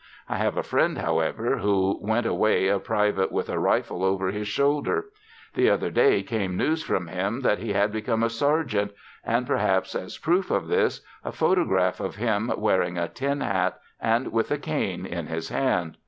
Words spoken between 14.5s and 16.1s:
cane in his hand.